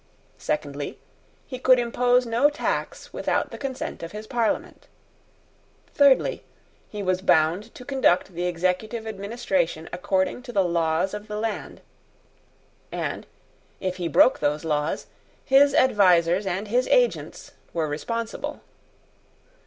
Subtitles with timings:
[0.39, 0.97] Secondly,
[1.45, 4.87] he could impose no tax without the consent of his Parliament.
[5.93, 6.43] Thirdly,
[6.89, 11.81] he was bound to conduct the executive administration according to the laws of the land,
[12.91, 13.27] and,
[13.79, 15.05] if he broke those laws,
[15.45, 18.61] his advisers and his agents were responsible.